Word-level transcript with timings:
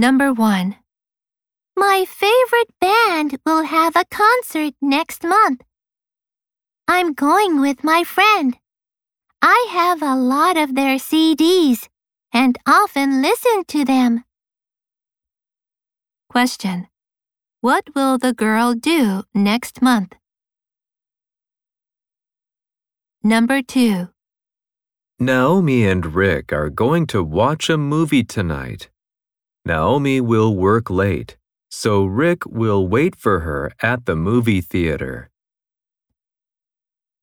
Number 0.00 0.32
1. 0.32 0.76
My 1.76 2.06
favorite 2.08 2.72
band 2.80 3.36
will 3.44 3.64
have 3.64 3.94
a 3.96 4.06
concert 4.10 4.72
next 4.80 5.24
month. 5.24 5.60
I'm 6.88 7.12
going 7.12 7.60
with 7.60 7.84
my 7.84 8.02
friend. 8.02 8.56
I 9.42 9.66
have 9.68 10.00
a 10.00 10.16
lot 10.16 10.56
of 10.56 10.74
their 10.74 10.96
CDs 10.96 11.88
and 12.32 12.56
often 12.66 13.20
listen 13.20 13.64
to 13.68 13.84
them. 13.84 14.24
Question. 16.30 16.86
What 17.60 17.84
will 17.94 18.16
the 18.16 18.32
girl 18.32 18.72
do 18.72 19.24
next 19.34 19.82
month? 19.82 20.14
Number 23.22 23.60
2. 23.60 24.08
Naomi 25.18 25.86
and 25.86 26.14
Rick 26.14 26.54
are 26.54 26.70
going 26.70 27.06
to 27.08 27.22
watch 27.22 27.68
a 27.68 27.76
movie 27.76 28.24
tonight. 28.24 28.88
Naomi 29.64 30.20
will 30.20 30.54
work 30.54 30.88
late, 30.88 31.36
so 31.70 32.04
Rick 32.04 32.46
will 32.46 32.88
wait 32.88 33.14
for 33.14 33.40
her 33.40 33.72
at 33.82 34.06
the 34.06 34.16
movie 34.16 34.60
theater. 34.60 35.30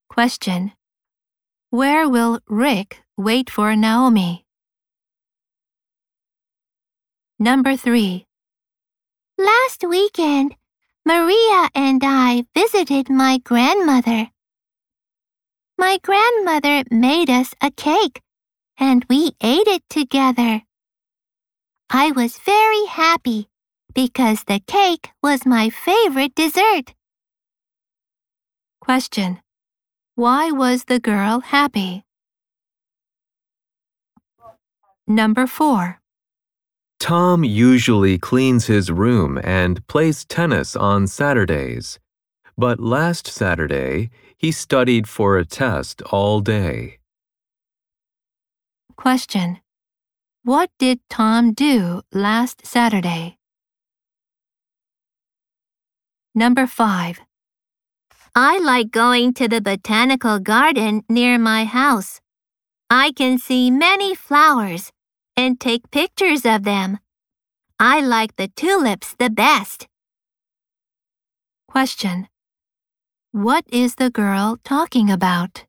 Question. 0.07 0.71
Where 1.69 2.07
will 2.07 2.39
Rick 2.47 3.01
wait 3.17 3.49
for 3.49 3.75
Naomi? 3.75 4.45
Number 7.39 7.75
3. 7.75 8.25
Last 9.37 9.83
weekend, 9.87 10.55
Maria 11.05 11.69
and 11.73 12.01
I 12.03 12.45
visited 12.55 13.09
my 13.09 13.39
grandmother. 13.43 14.29
My 15.77 15.99
grandmother 16.03 16.83
made 16.89 17.29
us 17.29 17.53
a 17.61 17.71
cake, 17.71 18.21
and 18.79 19.05
we 19.09 19.31
ate 19.41 19.67
it 19.67 19.83
together. 19.89 20.63
I 21.89 22.11
was 22.11 22.37
very 22.39 22.85
happy 22.85 23.47
because 23.93 24.43
the 24.43 24.59
cake 24.67 25.11
was 25.23 25.45
my 25.45 25.69
favorite 25.69 26.35
dessert. 26.35 26.93
Question. 28.81 29.39
Why 30.15 30.51
was 30.51 30.83
the 30.85 30.99
girl 30.99 31.39
happy? 31.39 32.03
Number 35.07 35.47
4. 35.47 36.01
Tom 36.99 37.45
usually 37.45 38.17
cleans 38.17 38.65
his 38.65 38.91
room 38.91 39.39
and 39.41 39.85
plays 39.87 40.25
tennis 40.25 40.75
on 40.75 41.07
Saturdays. 41.07 41.99
But 42.57 42.81
last 42.81 43.27
Saturday, 43.27 44.09
he 44.35 44.51
studied 44.51 45.07
for 45.07 45.37
a 45.37 45.45
test 45.45 46.01
all 46.11 46.41
day. 46.41 46.97
Question. 48.97 49.61
What 50.47 50.69
did 50.79 51.01
Tom 51.09 51.51
do 51.51 52.03
last 52.13 52.65
Saturday? 52.65 53.35
Number 56.33 56.65
5. 56.65 57.19
I 58.33 58.57
like 58.59 58.89
going 58.89 59.33
to 59.33 59.49
the 59.49 59.59
botanical 59.59 60.39
garden 60.39 61.03
near 61.09 61.37
my 61.37 61.65
house. 61.65 62.21
I 62.89 63.11
can 63.11 63.37
see 63.37 63.69
many 63.69 64.15
flowers 64.15 64.93
and 65.35 65.59
take 65.59 65.91
pictures 65.91 66.45
of 66.45 66.63
them. 66.63 66.99
I 67.77 67.99
like 67.99 68.37
the 68.37 68.47
tulips 68.47 69.15
the 69.19 69.29
best. 69.29 69.89
Question. 71.67 72.29
What 73.33 73.65
is 73.69 73.95
the 73.95 74.09
girl 74.09 74.57
talking 74.63 75.11
about? 75.11 75.66